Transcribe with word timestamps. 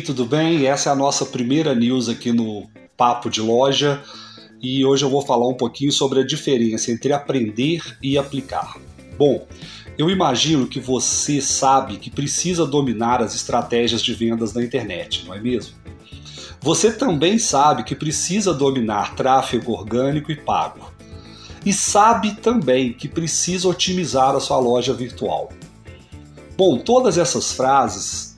tudo 0.00 0.26
bem? 0.26 0.66
Essa 0.66 0.90
é 0.90 0.92
a 0.92 0.96
nossa 0.96 1.24
primeira 1.24 1.72
news 1.72 2.08
aqui 2.08 2.32
no 2.32 2.68
Papo 2.96 3.30
de 3.30 3.40
Loja 3.40 4.02
e 4.60 4.84
hoje 4.84 5.04
eu 5.04 5.08
vou 5.08 5.22
falar 5.22 5.46
um 5.46 5.54
pouquinho 5.54 5.92
sobre 5.92 6.18
a 6.18 6.26
diferença 6.26 6.90
entre 6.90 7.12
aprender 7.12 7.80
e 8.02 8.18
aplicar. 8.18 8.76
Bom, 9.16 9.46
eu 9.96 10.10
imagino 10.10 10.66
que 10.66 10.80
você 10.80 11.40
sabe 11.40 11.96
que 11.98 12.10
precisa 12.10 12.66
dominar 12.66 13.22
as 13.22 13.36
estratégias 13.36 14.02
de 14.02 14.12
vendas 14.14 14.52
na 14.52 14.64
internet, 14.64 15.24
não 15.24 15.32
é 15.32 15.40
mesmo? 15.40 15.76
Você 16.60 16.90
também 16.90 17.38
sabe 17.38 17.84
que 17.84 17.94
precisa 17.94 18.52
dominar 18.52 19.14
tráfego 19.14 19.70
orgânico 19.70 20.32
e 20.32 20.36
pago. 20.36 20.92
E 21.64 21.72
sabe 21.72 22.34
também 22.34 22.92
que 22.92 23.06
precisa 23.06 23.68
otimizar 23.68 24.34
a 24.34 24.40
sua 24.40 24.58
loja 24.58 24.92
virtual. 24.92 25.50
Bom, 26.56 26.78
todas 26.78 27.16
essas 27.16 27.52
frases 27.52 28.36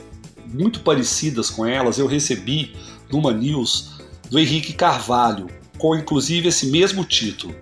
muito 0.53 0.81
parecidas 0.81 1.51
com 1.51 1.65
elas 1.65 1.99
eu 1.99 2.07
recebi 2.07 2.75
numa 3.11 3.33
news 3.33 3.93
do 4.31 4.39
Henrique 4.39 4.73
Carvalho, 4.73 5.49
com 5.79 5.97
inclusive 5.97 6.49
esse 6.49 6.67
mesmo 6.67 7.05
título. 7.05 7.55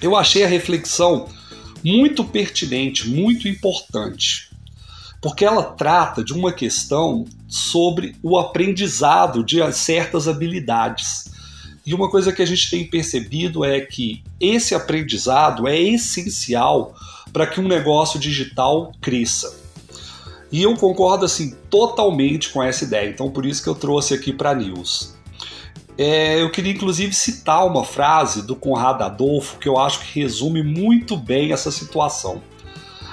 Eu 0.00 0.16
achei 0.16 0.44
a 0.44 0.48
reflexão 0.48 1.28
muito 1.84 2.24
pertinente, 2.24 3.08
muito 3.08 3.48
importante, 3.48 4.50
porque 5.20 5.44
ela 5.44 5.62
trata 5.62 6.22
de 6.22 6.32
uma 6.32 6.52
questão 6.52 7.24
sobre 7.48 8.16
o 8.22 8.38
aprendizado 8.38 9.44
de 9.44 9.60
certas 9.72 10.26
habilidades. 10.26 11.30
E 11.84 11.94
uma 11.94 12.08
coisa 12.08 12.32
que 12.32 12.42
a 12.42 12.46
gente 12.46 12.70
tem 12.70 12.86
percebido 12.88 13.64
é 13.64 13.80
que 13.80 14.22
esse 14.40 14.74
aprendizado 14.74 15.66
é 15.66 15.80
essencial 15.80 16.94
para 17.32 17.46
que 17.46 17.60
um 17.60 17.66
negócio 17.66 18.20
digital 18.20 18.92
cresça. 19.00 19.61
E 20.52 20.62
eu 20.62 20.76
concordo 20.76 21.24
assim 21.24 21.56
totalmente 21.70 22.50
com 22.50 22.62
essa 22.62 22.84
ideia, 22.84 23.08
então 23.08 23.30
por 23.30 23.46
isso 23.46 23.62
que 23.62 23.68
eu 23.70 23.74
trouxe 23.74 24.12
aqui 24.12 24.34
para 24.34 24.54
News. 24.54 25.14
É, 25.96 26.40
eu 26.42 26.50
queria 26.50 26.72
inclusive 26.72 27.14
citar 27.14 27.66
uma 27.66 27.84
frase 27.84 28.46
do 28.46 28.54
Conrado 28.54 29.02
Adolfo 29.02 29.58
que 29.58 29.68
eu 29.68 29.78
acho 29.78 30.00
que 30.00 30.20
resume 30.20 30.62
muito 30.62 31.16
bem 31.16 31.52
essa 31.52 31.70
situação. 31.70 32.42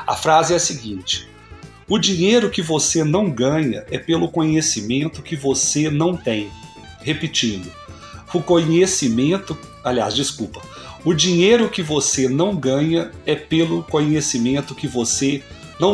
A 0.05 0.15
frase 0.15 0.53
é 0.53 0.57
a 0.57 0.59
seguinte: 0.59 1.29
O 1.87 1.97
dinheiro 1.97 2.49
que 2.49 2.61
você 2.61 3.03
não 3.05 3.29
ganha 3.29 3.85
é 3.89 3.97
pelo 3.97 4.27
conhecimento 4.27 5.21
que 5.21 5.35
você 5.35 5.89
não 5.89 6.17
tem. 6.17 6.49
Repetindo, 7.01 7.71
o 8.33 8.41
conhecimento, 8.41 9.57
aliás, 9.83 10.13
desculpa, 10.13 10.61
o 11.05 11.13
dinheiro 11.13 11.69
que 11.69 11.81
você 11.81 12.27
não 12.27 12.55
ganha 12.55 13.11
é 13.25 13.35
pelo 13.35 13.83
conhecimento 13.83 14.75
que 14.75 14.87
você 14.87 15.41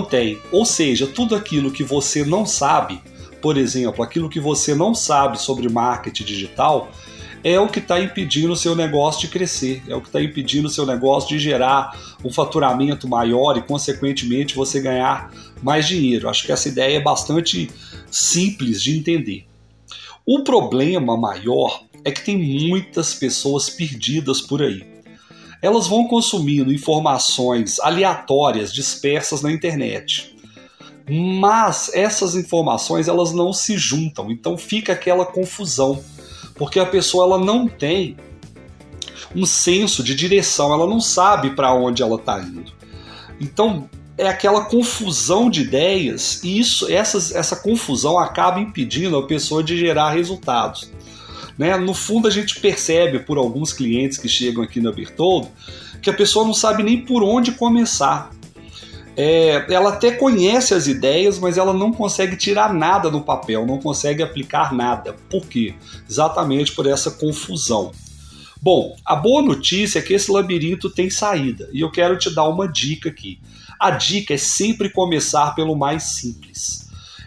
tem. 0.03 0.41
Ou 0.51 0.65
seja, 0.65 1.05
tudo 1.05 1.35
aquilo 1.35 1.71
que 1.71 1.83
você 1.83 2.25
não 2.25 2.45
sabe, 2.45 2.99
por 3.41 3.55
exemplo, 3.55 4.03
aquilo 4.03 4.27
que 4.27 4.39
você 4.39 4.73
não 4.73 4.95
sabe 4.95 5.39
sobre 5.39 5.69
marketing 5.69 6.23
digital, 6.23 6.89
é 7.43 7.59
o 7.59 7.67
que 7.67 7.77
está 7.77 7.99
impedindo 7.99 8.53
o 8.53 8.55
seu 8.55 8.75
negócio 8.75 9.21
de 9.21 9.27
crescer, 9.27 9.83
é 9.87 9.95
o 9.95 10.01
que 10.01 10.07
está 10.07 10.19
impedindo 10.19 10.67
o 10.67 10.71
seu 10.71 10.83
negócio 10.83 11.29
de 11.29 11.37
gerar 11.37 11.95
um 12.23 12.33
faturamento 12.33 13.07
maior 13.07 13.55
e, 13.55 13.61
consequentemente, 13.61 14.55
você 14.55 14.81
ganhar 14.81 15.31
mais 15.61 15.87
dinheiro. 15.87 16.27
Acho 16.27 16.43
que 16.43 16.51
essa 16.51 16.67
ideia 16.67 16.97
é 16.97 16.99
bastante 16.99 17.69
simples 18.09 18.81
de 18.81 18.97
entender. 18.97 19.45
O 20.25 20.43
problema 20.43 21.15
maior 21.15 21.83
é 22.03 22.09
que 22.09 22.23
tem 22.23 22.35
muitas 22.67 23.13
pessoas 23.13 23.69
perdidas 23.69 24.41
por 24.41 24.63
aí 24.63 24.94
elas 25.65 25.87
vão 25.87 26.07
consumindo 26.07 26.73
informações 26.73 27.79
aleatórias 27.79 28.71
dispersas 28.73 29.41
na 29.41 29.51
internet. 29.51 30.35
Mas 31.09 31.91
essas 31.93 32.35
informações 32.35 33.07
elas 33.07 33.31
não 33.31 33.53
se 33.53 33.77
juntam, 33.77 34.31
então 34.31 34.57
fica 34.57 34.93
aquela 34.93 35.25
confusão, 35.25 36.03
porque 36.55 36.79
a 36.79 36.85
pessoa 36.85 37.25
ela 37.25 37.43
não 37.43 37.67
tem 37.67 38.15
um 39.35 39.45
senso 39.45 40.03
de 40.03 40.15
direção, 40.15 40.71
ela 40.73 40.87
não 40.87 41.01
sabe 41.01 41.51
para 41.51 41.73
onde 41.73 42.01
ela 42.01 42.15
está 42.15 42.39
indo. 42.39 42.71
Então 43.39 43.89
é 44.17 44.27
aquela 44.27 44.65
confusão 44.65 45.49
de 45.49 45.61
ideias 45.61 46.43
e 46.43 46.57
isso, 46.59 46.91
essas, 46.91 47.35
essa 47.35 47.55
confusão 47.55 48.17
acaba 48.17 48.59
impedindo 48.59 49.17
a 49.17 49.27
pessoa 49.27 49.63
de 49.63 49.77
gerar 49.77 50.11
resultados. 50.11 50.89
Né? 51.57 51.75
No 51.77 51.93
fundo, 51.93 52.27
a 52.27 52.31
gente 52.31 52.59
percebe 52.59 53.19
por 53.19 53.37
alguns 53.37 53.71
clientes 53.71 54.17
que 54.17 54.27
chegam 54.27 54.63
aqui 54.63 54.81
na 54.81 54.91
Bertoldo 54.91 55.49
que 56.01 56.09
a 56.09 56.13
pessoa 56.13 56.45
não 56.45 56.53
sabe 56.53 56.83
nem 56.83 57.01
por 57.01 57.23
onde 57.23 57.53
começar. 57.53 58.29
É, 59.17 59.65
ela 59.73 59.93
até 59.93 60.11
conhece 60.11 60.73
as 60.73 60.87
ideias, 60.87 61.39
mas 61.39 61.57
ela 61.57 61.73
não 61.73 61.91
consegue 61.91 62.35
tirar 62.35 62.73
nada 62.73 63.09
do 63.09 63.21
papel, 63.21 63.65
não 63.65 63.79
consegue 63.79 64.21
aplicar 64.21 64.73
nada. 64.73 65.15
Por 65.29 65.47
quê? 65.47 65.73
Exatamente 66.07 66.73
por 66.73 66.85
essa 66.85 67.09
confusão. 67.09 67.91
Bom, 68.61 68.95
a 69.05 69.15
boa 69.15 69.41
notícia 69.41 69.99
é 69.99 70.01
que 70.01 70.13
esse 70.13 70.31
labirinto 70.31 70.89
tem 70.89 71.09
saída 71.09 71.69
e 71.71 71.81
eu 71.81 71.91
quero 71.91 72.17
te 72.17 72.33
dar 72.33 72.47
uma 72.47 72.67
dica 72.67 73.09
aqui. 73.09 73.39
A 73.79 73.91
dica 73.91 74.33
é 74.33 74.37
sempre 74.37 74.89
começar 74.89 75.55
pelo 75.55 75.75
mais 75.75 76.03
simples. 76.03 76.84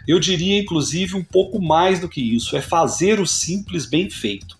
Eu 0.09 0.19
diria, 0.19 0.59
inclusive, 0.59 1.15
um 1.15 1.23
pouco 1.23 1.61
mais 1.61 1.99
do 1.99 2.09
que 2.09 2.19
isso: 2.19 2.57
é 2.57 2.61
fazer 2.61 3.19
o 3.19 3.27
simples 3.27 3.85
bem 3.85 4.09
feito. 4.09 4.57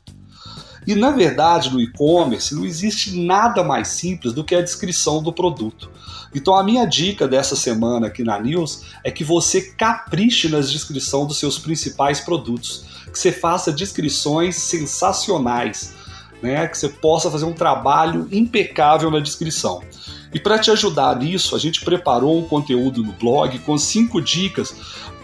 E 0.86 0.94
na 0.94 1.10
verdade, 1.10 1.72
no 1.72 1.82
e-commerce 1.82 2.54
não 2.54 2.64
existe 2.64 3.18
nada 3.20 3.64
mais 3.64 3.88
simples 3.88 4.32
do 4.32 4.44
que 4.44 4.54
a 4.54 4.62
descrição 4.62 5.24
do 5.24 5.34
produto. 5.34 5.90
Então 6.36 6.56
a 6.56 6.64
minha 6.64 6.86
dica 6.86 7.28
dessa 7.28 7.56
semana 7.56 8.08
aqui 8.08 8.24
na 8.24 8.40
News 8.40 8.84
é 9.04 9.10
que 9.10 9.24
você 9.24 9.72
capriche 9.72 10.50
na 10.50 10.60
descrição 10.60 11.26
dos 11.26 11.40
seus 11.40 11.58
principais 11.58 12.20
produtos, 12.20 12.86
que 13.12 13.18
você 13.18 13.32
faça 13.32 13.72
descrições 13.72 14.56
sensacionais, 14.56 15.96
né? 16.44 16.68
que 16.68 16.78
você 16.78 16.90
possa 16.90 17.32
fazer 17.32 17.46
um 17.46 17.54
trabalho 17.54 18.28
impecável 18.32 19.10
na 19.10 19.20
descrição. 19.20 19.82
E 20.32 20.40
para 20.40 20.60
te 20.60 20.70
ajudar 20.70 21.18
nisso, 21.18 21.56
a 21.56 21.60
gente 21.60 21.84
preparou 21.84 22.38
um 22.38 22.48
conteúdo 22.48 23.04
no 23.04 23.14
blog 23.14 23.58
com 23.60 23.78
cinco 23.80 24.22
dicas 24.22 24.76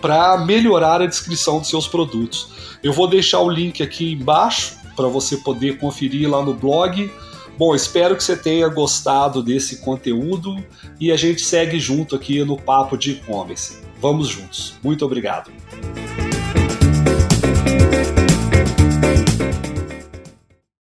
para 0.05 0.37
melhorar 0.37 1.01
a 1.01 1.07
descrição 1.07 1.57
dos 1.57 1.67
seus 1.67 1.87
produtos. 1.87 2.77
Eu 2.83 2.93
vou 2.93 3.07
deixar 3.07 3.39
o 3.39 3.49
link 3.49 3.81
aqui 3.81 4.11
embaixo 4.11 4.75
para 4.95 5.07
você 5.07 5.35
poder 5.35 5.79
conferir 5.79 6.29
lá 6.29 6.45
no 6.45 6.53
blog. 6.53 7.11
Bom, 7.57 7.73
espero 7.73 8.15
que 8.15 8.23
você 8.23 8.37
tenha 8.37 8.67
gostado 8.67 9.41
desse 9.41 9.77
conteúdo 9.77 10.63
e 10.99 11.11
a 11.11 11.17
gente 11.17 11.41
segue 11.41 11.79
junto 11.79 12.15
aqui 12.15 12.43
no 12.43 12.55
Papo 12.55 12.95
de 12.95 13.13
E-Commerce. 13.13 13.79
Vamos 13.99 14.27
juntos. 14.27 14.75
Muito 14.83 15.03
obrigado. 15.03 15.49